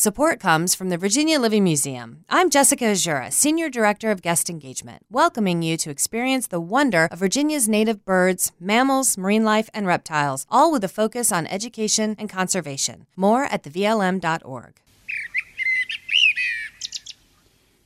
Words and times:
Support 0.00 0.40
comes 0.40 0.74
from 0.74 0.88
the 0.88 0.96
Virginia 0.96 1.38
Living 1.38 1.62
Museum. 1.62 2.24
I'm 2.30 2.48
Jessica 2.48 2.86
Azura, 2.86 3.30
Senior 3.30 3.68
Director 3.68 4.10
of 4.10 4.22
Guest 4.22 4.48
Engagement, 4.48 5.02
welcoming 5.10 5.60
you 5.60 5.76
to 5.76 5.90
experience 5.90 6.46
the 6.46 6.58
wonder 6.58 7.06
of 7.12 7.18
Virginia's 7.18 7.68
native 7.68 8.02
birds, 8.06 8.52
mammals, 8.58 9.18
marine 9.18 9.44
life, 9.44 9.68
and 9.74 9.86
reptiles, 9.86 10.46
all 10.50 10.72
with 10.72 10.82
a 10.84 10.88
focus 10.88 11.30
on 11.30 11.46
education 11.48 12.16
and 12.18 12.30
conservation. 12.30 13.04
More 13.14 13.44
at 13.44 13.62
thevlm.org. 13.62 14.80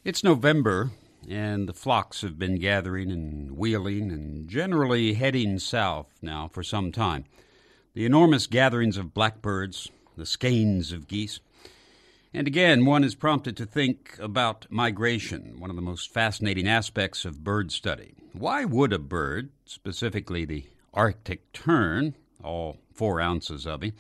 It's 0.05 0.23
November, 0.23 0.93
and 1.29 1.69
the 1.69 1.75
flocks 1.75 2.21
have 2.21 2.39
been 2.39 2.61
gathering 2.61 3.11
and 3.11 3.57
wheeling 3.57 4.13
and 4.13 4.49
generally 4.49 5.15
heading 5.15 5.59
south 5.59 6.15
now 6.23 6.47
for 6.47 6.63
some 6.63 6.93
time. 6.93 7.25
The 7.95 8.07
enormous 8.07 8.47
gatherings 8.47 8.99
of 8.99 9.15
blackbirds, 9.15 9.91
the 10.17 10.27
skeins 10.27 10.93
of 10.93 11.09
geese, 11.09 11.41
and 12.35 12.49
again, 12.49 12.85
one 12.85 13.05
is 13.05 13.15
prompted 13.15 13.57
to 13.57 13.65
think 13.65 14.17
about 14.19 14.67
migration, 14.69 15.61
one 15.61 15.71
of 15.71 15.77
the 15.77 15.83
most 15.83 16.13
fascinating 16.13 16.67
aspects 16.67 17.25
of 17.25 17.45
bird 17.45 17.71
study. 17.71 18.17
Why 18.33 18.65
would 18.65 18.93
a 18.93 18.99
bird, 18.99 19.51
specifically 19.65 20.45
the 20.45 20.67
Arctic 20.93 21.53
tern, 21.53 22.17
all 22.43 22.79
four 22.93 23.21
ounces 23.21 23.67
of 23.67 23.85
him, 23.85 23.93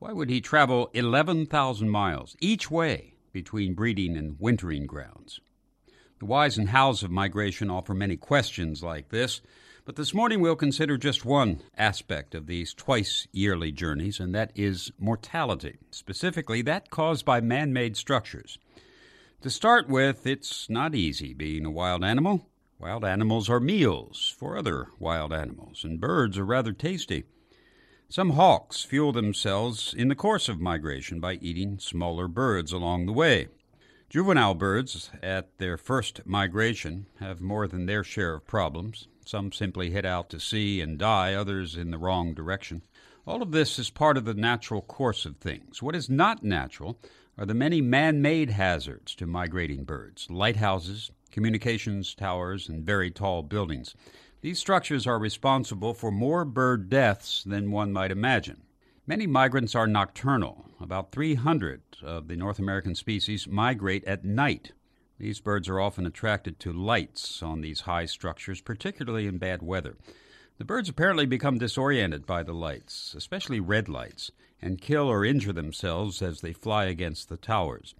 why 0.00 0.12
would 0.12 0.28
he 0.28 0.40
travel 0.40 0.90
11,000 0.92 1.88
miles 1.88 2.36
each 2.40 2.68
way 2.68 3.14
between 3.32 3.74
breeding 3.74 4.16
and 4.16 4.36
wintering 4.40 4.86
grounds? 4.86 5.40
The 6.18 6.26
whys 6.26 6.58
and 6.58 6.70
hows 6.70 7.04
of 7.04 7.12
migration 7.12 7.70
offer 7.70 7.94
many 7.94 8.16
questions 8.16 8.82
like 8.82 9.10
this, 9.10 9.40
but 9.88 9.96
this 9.96 10.12
morning 10.12 10.42
we'll 10.42 10.54
consider 10.54 10.98
just 10.98 11.24
one 11.24 11.62
aspect 11.78 12.34
of 12.34 12.46
these 12.46 12.74
twice 12.74 13.26
yearly 13.32 13.72
journeys, 13.72 14.20
and 14.20 14.34
that 14.34 14.52
is 14.54 14.92
mortality, 14.98 15.78
specifically 15.90 16.60
that 16.60 16.90
caused 16.90 17.24
by 17.24 17.40
man 17.40 17.72
made 17.72 17.96
structures. 17.96 18.58
To 19.40 19.48
start 19.48 19.88
with, 19.88 20.26
it's 20.26 20.68
not 20.68 20.94
easy 20.94 21.32
being 21.32 21.64
a 21.64 21.70
wild 21.70 22.04
animal. 22.04 22.46
Wild 22.78 23.02
animals 23.02 23.48
are 23.48 23.60
meals 23.60 24.36
for 24.38 24.58
other 24.58 24.88
wild 24.98 25.32
animals, 25.32 25.84
and 25.84 25.98
birds 25.98 26.36
are 26.36 26.44
rather 26.44 26.72
tasty. 26.74 27.24
Some 28.10 28.32
hawks 28.32 28.82
fuel 28.82 29.12
themselves 29.12 29.94
in 29.96 30.08
the 30.08 30.14
course 30.14 30.50
of 30.50 30.60
migration 30.60 31.18
by 31.18 31.36
eating 31.40 31.78
smaller 31.78 32.28
birds 32.28 32.72
along 32.72 33.06
the 33.06 33.14
way. 33.14 33.48
Juvenile 34.10 34.54
birds, 34.54 35.10
at 35.22 35.58
their 35.58 35.76
first 35.76 36.22
migration, 36.24 37.04
have 37.20 37.42
more 37.42 37.68
than 37.68 37.84
their 37.84 38.02
share 38.02 38.36
of 38.36 38.46
problems. 38.46 39.06
Some 39.26 39.52
simply 39.52 39.90
head 39.90 40.06
out 40.06 40.30
to 40.30 40.40
sea 40.40 40.80
and 40.80 40.98
die, 40.98 41.34
others 41.34 41.76
in 41.76 41.90
the 41.90 41.98
wrong 41.98 42.32
direction. 42.32 42.80
All 43.26 43.42
of 43.42 43.50
this 43.50 43.78
is 43.78 43.90
part 43.90 44.16
of 44.16 44.24
the 44.24 44.32
natural 44.32 44.80
course 44.80 45.26
of 45.26 45.36
things. 45.36 45.82
What 45.82 45.94
is 45.94 46.08
not 46.08 46.42
natural 46.42 46.98
are 47.36 47.44
the 47.44 47.52
many 47.52 47.82
man 47.82 48.22
made 48.22 48.48
hazards 48.48 49.14
to 49.16 49.26
migrating 49.26 49.84
birds 49.84 50.30
lighthouses, 50.30 51.10
communications 51.30 52.14
towers, 52.14 52.66
and 52.66 52.86
very 52.86 53.10
tall 53.10 53.42
buildings. 53.42 53.94
These 54.40 54.58
structures 54.58 55.06
are 55.06 55.18
responsible 55.18 55.92
for 55.92 56.10
more 56.10 56.46
bird 56.46 56.88
deaths 56.88 57.44
than 57.44 57.70
one 57.70 57.92
might 57.92 58.10
imagine. 58.10 58.62
Many 59.08 59.26
migrants 59.26 59.74
are 59.74 59.86
nocturnal. 59.86 60.66
About 60.82 61.12
300 61.12 61.80
of 62.02 62.28
the 62.28 62.36
North 62.36 62.58
American 62.58 62.94
species 62.94 63.48
migrate 63.48 64.04
at 64.04 64.22
night. 64.22 64.72
These 65.18 65.40
birds 65.40 65.66
are 65.66 65.80
often 65.80 66.04
attracted 66.04 66.60
to 66.60 66.74
lights 66.74 67.42
on 67.42 67.62
these 67.62 67.80
high 67.80 68.04
structures, 68.04 68.60
particularly 68.60 69.26
in 69.26 69.38
bad 69.38 69.62
weather. 69.62 69.96
The 70.58 70.66
birds 70.66 70.90
apparently 70.90 71.24
become 71.24 71.56
disoriented 71.56 72.26
by 72.26 72.42
the 72.42 72.52
lights, 72.52 73.14
especially 73.16 73.60
red 73.60 73.88
lights, 73.88 74.30
and 74.60 74.78
kill 74.78 75.08
or 75.08 75.24
injure 75.24 75.54
themselves 75.54 76.20
as 76.20 76.42
they 76.42 76.52
fly 76.52 76.84
against 76.84 77.30
the 77.30 77.38
towers. 77.38 77.94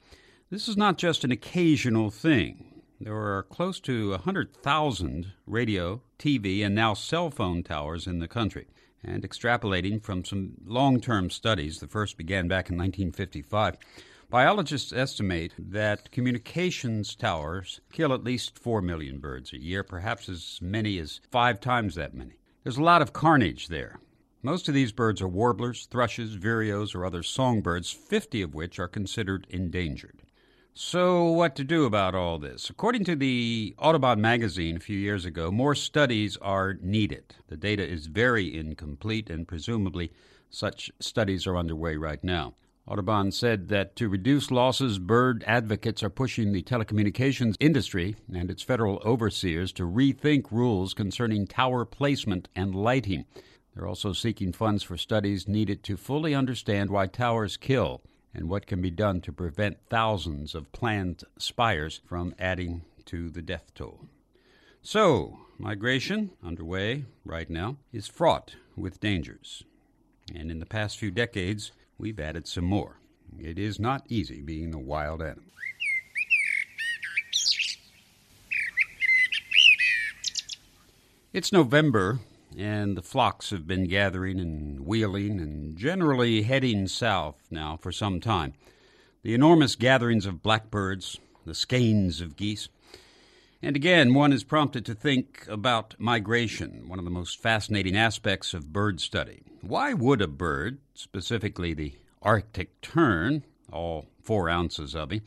This 0.50 0.68
is 0.68 0.76
not 0.76 0.98
just 0.98 1.24
an 1.24 1.32
occasional 1.32 2.10
thing. 2.10 2.82
There 3.00 3.16
are 3.16 3.44
close 3.44 3.80
to 3.80 4.10
100,000 4.10 5.32
radio, 5.46 6.02
TV, 6.18 6.62
and 6.62 6.74
now 6.74 6.92
cell 6.92 7.30
phone 7.30 7.62
towers 7.62 8.06
in 8.06 8.18
the 8.18 8.28
country. 8.28 8.66
And 9.04 9.22
extrapolating 9.22 10.03
from 10.03 10.25
some 10.25 10.54
long 10.64 11.00
term 11.00 11.31
studies, 11.31 11.78
the 11.81 11.86
first 11.86 12.16
began 12.16 12.48
back 12.48 12.69
in 12.69 12.76
1955, 12.76 13.76
Biologists 14.31 14.92
estimate 14.92 15.54
that 15.59 16.12
communications 16.12 17.14
towers 17.14 17.81
kill 17.91 18.12
at 18.12 18.25
least 18.25 18.59
4 18.59 18.82
million 18.82 19.20
birds 19.20 19.54
a 19.54 19.59
year, 19.59 19.82
perhaps 19.82 20.28
as 20.28 20.59
many 20.60 20.98
as 20.98 21.22
five 21.31 21.60
times 21.60 21.94
that 21.94 22.12
many. 22.12 22.38
There's 22.62 22.76
a 22.76 22.82
lot 22.82 23.00
of 23.00 23.14
carnage 23.14 23.69
there. 23.69 24.00
Most 24.42 24.69
of 24.69 24.75
these 24.75 24.92
birds 24.92 25.22
are 25.22 25.28
warblers, 25.28 25.86
thrushes, 25.86 26.36
vireos, 26.36 26.94
or 26.94 27.06
other 27.06 27.22
songbirds, 27.22 27.91
50 27.91 28.42
of 28.42 28.54
which 28.54 28.78
are 28.78 28.86
considered 28.86 29.47
endangered. 29.48 30.25
So, 30.81 31.25
what 31.25 31.56
to 31.56 31.65
do 31.65 31.87
about 31.87 32.15
all 32.15 32.39
this? 32.39 32.71
According 32.71 33.03
to 33.06 33.16
the 33.16 33.75
Audubon 33.78 34.21
magazine 34.21 34.77
a 34.77 34.81
few 34.81 34.97
years 34.97 35.25
ago, 35.25 35.50
more 35.50 35.75
studies 35.75 36.37
are 36.37 36.78
needed. 36.81 37.34
The 37.49 37.56
data 37.56 37.84
is 37.84 38.06
very 38.06 38.56
incomplete, 38.56 39.28
and 39.28 39.49
presumably 39.49 40.12
such 40.50 40.93
studies 41.00 41.49
are 41.49 41.56
underway 41.56 41.97
right 41.97 42.22
now. 42.22 42.55
Audubon 42.87 43.33
said 43.33 43.66
that 43.71 43.97
to 43.97 44.09
reduce 44.09 44.53
losses, 44.53 45.00
bird 45.00 45.43
advocates 45.49 46.05
are 46.05 46.11
pushing 46.11 46.53
the 46.53 46.62
telecommunications 46.62 47.56
industry 47.59 48.15
and 48.33 48.49
its 48.49 48.62
federal 48.62 49.03
overseers 49.05 49.72
to 49.72 49.83
rethink 49.83 50.53
rules 50.53 50.95
concerning 50.95 51.49
tower 51.49 51.84
placement 51.84 52.49
and 52.55 52.72
lighting. 52.72 53.25
They're 53.75 53.89
also 53.89 54.12
seeking 54.12 54.53
funds 54.53 54.84
for 54.84 54.97
studies 54.97 55.49
needed 55.49 55.83
to 55.83 55.97
fully 55.97 56.37
understand 56.37 56.91
why 56.91 57.09
towers 57.09 57.56
kill 57.56 58.00
and 58.34 58.49
what 58.49 58.66
can 58.66 58.81
be 58.81 58.91
done 58.91 59.21
to 59.22 59.33
prevent 59.33 59.78
thousands 59.89 60.55
of 60.55 60.72
planned 60.72 61.25
spires 61.39 62.00
from 62.06 62.34
adding 62.39 62.83
to 63.06 63.31
the 63.31 63.43
death 63.43 63.72
toll. 63.75 64.06
So, 64.83 65.39
migration, 65.59 66.31
underway 66.43 67.05
right 67.25 67.50
now, 67.50 67.77
is 67.93 68.06
fraught 68.06 68.55
with 68.77 69.00
dangers. 69.00 69.65
And 70.34 70.50
in 70.50 70.59
the 70.61 70.66
past 70.66 70.99
few 70.99 71.11
decades, 71.11 71.72
we've 71.99 72.21
added 72.21 72.47
some 72.47 72.65
more. 72.65 72.99
It 73.39 73.59
is 73.59 73.78
not 73.78 74.06
easy 74.09 74.41
being 74.41 74.75
a 74.75 74.78
wild 74.78 75.22
animal. 75.22 75.45
It's 81.33 81.53
November, 81.53 82.21
and 82.58 82.96
the 82.96 83.02
flocks 83.02 83.50
have 83.50 83.69
been 83.69 83.84
gathering 83.84 84.41
and 84.41 84.80
wheeling 84.80 85.38
and 85.38 85.76
generally 85.76 86.42
heading 86.42 86.88
south 86.88 87.36
now 87.52 87.76
for 87.76 87.92
some 87.92 88.20
time. 88.20 88.52
The 89.22 89.32
enormous 89.32 89.76
gatherings 89.76 90.26
of 90.26 90.42
blackbirds, 90.42 91.18
the 91.47 91.54
skeins 91.54 92.20
of 92.20 92.34
geese, 92.34 92.68
and 93.62 93.76
again, 93.76 94.12
one 94.12 94.32
is 94.32 94.44
prompted 94.44 94.84
to 94.86 94.94
think 94.94 95.44
about 95.48 95.94
migration, 95.98 96.88
one 96.88 96.98
of 96.98 97.04
the 97.04 97.10
most 97.10 97.41
fascinating 97.41 97.97
aspects 97.97 98.54
of 98.54 98.72
bird 98.72 99.00
study. 99.00 99.42
Why 99.62 99.94
would 99.94 100.20
a 100.20 100.28
bird, 100.28 100.78
specifically 100.94 101.74
the 101.74 101.94
Arctic 102.22 102.80
tern, 102.80 103.44
all 103.72 104.06
four 104.22 104.48
ounces 104.48 104.94
of 104.94 105.12
him, 105.12 105.22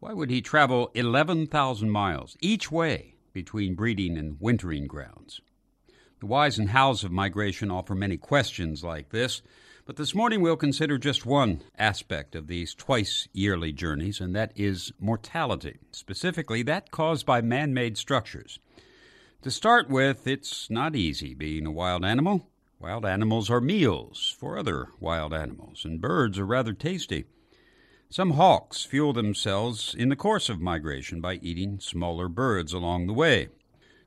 why 0.00 0.12
would 0.12 0.30
he 0.30 0.40
travel 0.40 0.90
11,000 0.94 1.90
miles 1.90 2.36
each 2.40 2.70
way 2.70 3.14
between 3.32 3.74
breeding 3.74 4.18
and 4.18 4.40
wintering 4.40 4.86
grounds? 4.86 5.40
The 6.20 6.26
whys 6.26 6.58
and 6.58 6.70
hows 6.70 7.04
of 7.04 7.10
migration 7.10 7.70
offer 7.70 7.94
many 7.94 8.16
questions 8.16 8.84
like 8.84 9.10
this, 9.10 9.42
but 9.84 9.96
this 9.96 10.14
morning 10.14 10.40
we'll 10.40 10.56
consider 10.56 10.96
just 10.96 11.26
one 11.26 11.62
aspect 11.76 12.34
of 12.34 12.46
these 12.46 12.74
twice 12.74 13.28
yearly 13.32 13.72
journeys, 13.72 14.20
and 14.20 14.34
that 14.34 14.52
is 14.56 14.92
mortality, 14.98 15.78
specifically 15.90 16.62
that 16.62 16.90
caused 16.90 17.26
by 17.26 17.42
man 17.42 17.74
made 17.74 17.98
structures. 17.98 18.58
To 19.42 19.50
start 19.50 19.90
with, 19.90 20.26
it's 20.26 20.70
not 20.70 20.96
easy 20.96 21.34
being 21.34 21.66
a 21.66 21.72
wild 21.72 22.04
animal. 22.04 22.48
Wild 22.78 23.04
animals 23.04 23.50
are 23.50 23.60
meals 23.60 24.34
for 24.38 24.56
other 24.56 24.88
wild 25.00 25.34
animals, 25.34 25.84
and 25.84 26.00
birds 26.00 26.38
are 26.38 26.46
rather 26.46 26.72
tasty. 26.72 27.24
Some 28.08 28.32
hawks 28.32 28.84
fuel 28.84 29.12
themselves 29.12 29.94
in 29.94 30.08
the 30.08 30.16
course 30.16 30.48
of 30.48 30.60
migration 30.60 31.20
by 31.20 31.34
eating 31.42 31.80
smaller 31.80 32.28
birds 32.28 32.72
along 32.72 33.06
the 33.06 33.12
way. 33.12 33.48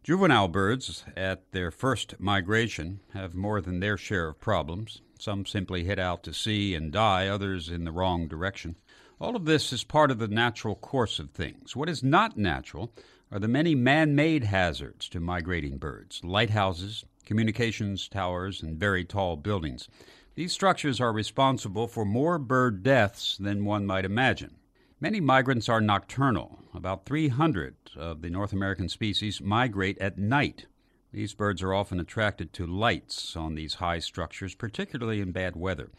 Juvenile 0.03 0.47
birds, 0.47 1.03
at 1.17 1.51
their 1.51 1.69
first 1.69 2.19
migration, 2.19 3.01
have 3.13 3.35
more 3.35 3.59
than 3.59 3.79
their 3.79 3.97
share 3.97 4.29
of 4.29 4.39
problems. 4.39 5.01
Some 5.19 5.45
simply 5.45 5.83
head 5.83 5.99
out 5.99 6.23
to 6.23 6.33
sea 6.33 6.75
and 6.75 6.91
die, 6.91 7.27
others 7.27 7.69
in 7.69 7.83
the 7.83 7.91
wrong 7.91 8.27
direction. 8.27 8.75
All 9.19 9.35
of 9.35 9.45
this 9.45 9.73
is 9.73 9.83
part 9.83 10.11
of 10.11 10.19
the 10.19 10.27
natural 10.27 10.75
course 10.75 11.19
of 11.19 11.31
things. 11.31 11.75
What 11.75 11.89
is 11.89 12.03
not 12.03 12.38
natural 12.38 12.94
are 13.31 13.39
the 13.39 13.47
many 13.47 13.75
man 13.75 14.15
made 14.15 14.45
hazards 14.45 15.09
to 15.09 15.19
migrating 15.19 15.77
birds 15.77 16.23
lighthouses, 16.23 17.03
communications 17.25 18.07
towers, 18.07 18.61
and 18.61 18.79
very 18.79 19.03
tall 19.03 19.35
buildings. 19.35 19.89
These 20.35 20.53
structures 20.53 21.01
are 21.01 21.11
responsible 21.11 21.88
for 21.88 22.05
more 22.05 22.38
bird 22.38 22.83
deaths 22.83 23.38
than 23.38 23.65
one 23.65 23.85
might 23.85 24.05
imagine. 24.05 24.55
Many 25.01 25.19
migrants 25.19 25.67
are 25.67 25.81
nocturnal. 25.81 26.59
About 26.77 27.07
300 27.07 27.74
of 27.95 28.21
the 28.21 28.29
North 28.29 28.53
American 28.53 28.88
species 28.88 29.41
migrate 29.41 29.97
at 29.97 30.19
night. 30.19 30.68
These 31.12 31.33
birds 31.33 31.63
are 31.63 31.74
often 31.74 32.00
attracted 32.00 32.53
to 32.53 32.68
lights 32.68 33.35
on 33.35 33.56
these 33.56 33.74
high 33.74 33.97
structures, 33.97 34.53
particularly 34.53 35.19
in 35.19 35.31
bad 35.31 35.56
weather. 35.56 35.89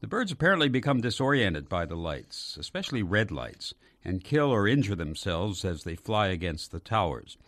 The 0.00 0.08
birds 0.08 0.32
apparently 0.32 0.68
become 0.68 1.00
disoriented 1.00 1.68
by 1.68 1.86
the 1.86 1.94
lights, 1.94 2.56
especially 2.58 3.04
red 3.04 3.30
lights, 3.30 3.72
and 4.04 4.24
kill 4.24 4.50
or 4.50 4.66
injure 4.66 4.96
themselves 4.96 5.64
as 5.64 5.84
they 5.84 5.94
fly 5.94 6.26
against 6.26 6.72
the 6.72 6.80
towers. 6.80 7.38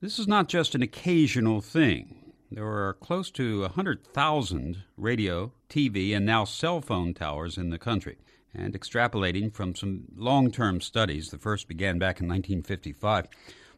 This 0.00 0.18
is 0.18 0.26
not 0.26 0.48
just 0.48 0.74
an 0.74 0.82
occasional 0.82 1.60
thing. 1.60 2.32
There 2.50 2.66
are 2.66 2.94
close 2.94 3.30
to 3.30 3.60
100,000 3.60 4.82
radio, 4.96 5.52
TV, 5.70 6.16
and 6.16 6.26
now 6.26 6.44
cell 6.44 6.80
phone 6.80 7.14
towers 7.14 7.56
in 7.56 7.70
the 7.70 7.78
country. 7.78 8.18
And 8.54 8.72
extrapolating 8.74 9.52
from 9.52 9.74
some 9.74 10.04
long 10.16 10.50
term 10.50 10.80
studies, 10.80 11.30
the 11.30 11.38
first 11.38 11.66
began 11.66 11.98
back 11.98 12.20
in 12.20 12.28
1955, 12.28 13.26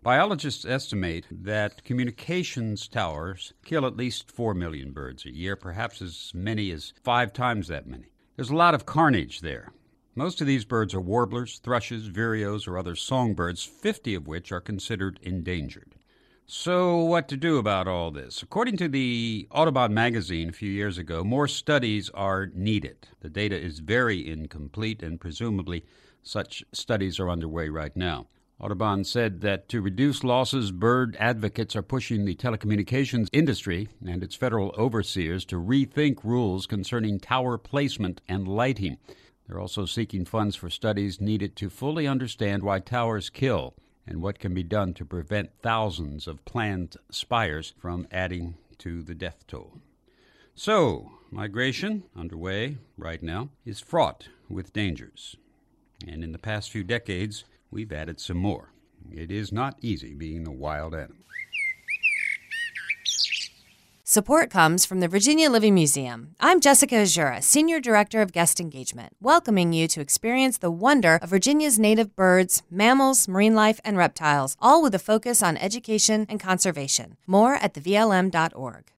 biologists 0.03 0.65
estimate 0.65 1.27
that 1.31 1.83
communications 1.83 2.87
towers 2.87 3.55
kill 3.65 3.87
at 3.87 3.97
least 3.97 4.31
4 4.31 4.55
million 4.55 4.93
birds 4.93 5.25
a 5.25 5.35
year, 5.35 5.57
perhaps 5.57 6.03
as 6.03 6.31
many 6.35 6.71
as 6.71 6.93
five 7.03 7.33
times 7.33 7.69
that 7.69 7.87
many. 7.87 8.13
There's 8.37 8.51
a 8.51 8.57
lot 8.57 8.75
of 8.75 8.87
carnage 8.87 9.41
there. 9.41 9.73
Most 10.15 10.41
of 10.41 10.47
these 10.47 10.65
birds 10.65 10.95
are 10.95 11.01
warblers, 11.01 11.59
thrushes, 11.59 12.09
vireos, 12.09 12.69
or 12.69 12.79
other 12.79 12.97
songbirds, 12.97 13.65
50 13.65 14.15
of 14.15 14.27
which 14.27 14.53
are 14.53 14.63
considered 14.63 15.19
endangered. 15.23 15.96
So, 16.49 16.99
what 16.99 17.27
to 17.31 17.37
do 17.37 17.59
about 17.59 17.89
all 17.89 18.13
this? 18.13 18.41
According 18.41 18.77
to 18.77 18.87
the 18.87 19.49
Audubon 19.51 19.93
magazine 19.93 20.51
a 20.51 20.53
few 20.53 20.71
years 20.71 20.97
ago, 20.97 21.25
more 21.25 21.49
studies 21.49 22.09
are 22.11 22.53
needed. 22.55 23.09
The 23.19 23.29
data 23.29 23.61
is 23.61 23.81
very 23.81 24.25
incomplete, 24.31 25.03
and 25.03 25.21
presumably 25.21 25.85
such 26.23 26.63
studies 26.71 27.19
are 27.19 27.29
underway 27.29 27.69
right 27.69 27.97
now. 27.97 28.29
Audubon 28.61 29.03
said 29.03 29.41
that 29.41 29.69
to 29.71 29.81
reduce 29.81 30.23
losses, 30.23 30.71
bird 30.71 31.17
advocates 31.19 31.75
are 31.75 31.83
pushing 31.83 32.25
the 32.25 32.37
telecommunications 32.37 33.27
industry 33.33 33.89
and 34.07 34.23
its 34.23 34.37
federal 34.37 34.73
overseers 34.79 35.45
to 35.47 35.57
rethink 35.57 36.23
rules 36.23 36.69
concerning 36.69 37.19
tower 37.19 37.59
placement 37.59 38.21
and 38.29 38.47
lighting. 38.47 38.99
They're 39.49 39.59
also 39.59 39.85
seeking 39.85 40.25
funds 40.25 40.55
for 40.55 40.71
studies 40.71 41.21
needed 41.21 41.57
to 41.57 41.69
fully 41.69 42.07
understand 42.07 42.63
why 42.63 42.79
towers 42.79 43.31
kill 43.31 43.75
and 44.07 44.23
what 44.23 44.39
can 44.39 44.55
be 44.55 44.63
done 44.63 44.95
to 44.95 45.05
prevent 45.05 45.51
thousands 45.63 46.27
of 46.27 46.45
planned 46.45 46.97
spires 47.11 47.75
from 47.79 48.07
adding 48.11 48.55
to 48.79 49.03
the 49.03 49.15
death 49.15 49.45
toll. 49.47 49.79
So, 50.55 51.11
migration, 51.31 52.05
underway 52.17 52.79
right 52.97 53.23
now, 53.23 53.51
is 53.65 53.81
fraught 53.81 54.29
with 54.49 54.73
dangers. 54.73 55.37
And 56.07 56.23
in 56.23 56.33
the 56.33 56.39
past 56.39 56.71
few 56.71 56.85
decades, 56.85 57.45
we've 57.71 57.93
added 57.93 58.21
some 58.21 58.39
more. 58.39 58.71
It 59.13 59.31
is 59.31 59.53
not 59.53 59.79
easy 59.83 60.15
being 60.15 60.47
a 60.47 60.53
wild 60.53 60.95
animal. 60.95 61.23
Support 64.17 64.49
comes 64.49 64.87
from 64.87 65.01
the 65.01 65.09
Virginia 65.09 65.51
Living 65.51 65.75
Museum. 65.75 66.37
I'm 66.41 66.59
Jessica 66.59 66.95
Azura, 66.95 67.43
Senior 67.43 67.81
Director 67.81 68.23
of 68.23 68.33
Guest 68.33 68.61
Engagement, 68.61 69.13
welcoming 69.21 69.75
you 69.75 69.87
to 69.89 70.01
experience 70.01 70.57
the 70.57 70.71
wonder 70.71 71.19
of 71.21 71.29
Virginia's 71.29 71.79
native 71.79 72.17
birds, 72.17 72.63
mammals, 72.71 73.29
marine 73.29 73.55
life, 73.55 73.79
and 73.85 73.99
reptiles, 73.99 74.57
all 74.59 74.83
with 74.83 74.95
a 74.95 74.99
focus 74.99 75.43
on 75.43 75.59
education 75.59 76.25
and 76.31 76.41
conservation. 76.41 77.19
More 77.27 77.57
at 77.57 77.75
thevlm.org. 77.75 78.91